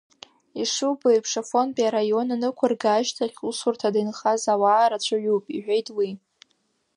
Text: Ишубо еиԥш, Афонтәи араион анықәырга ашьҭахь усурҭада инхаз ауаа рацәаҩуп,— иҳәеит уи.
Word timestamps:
Ишубо 0.61 1.07
еиԥш, 1.13 1.31
Афонтәи 1.41 1.87
араион 1.87 2.27
анықәырга 2.35 2.91
ашьҭахь 2.93 3.39
усурҭада 3.49 3.99
инхаз 4.03 4.43
ауаа 4.53 4.91
рацәаҩуп,— 4.91 5.45
иҳәеит 5.55 5.87
уи. 5.97 6.09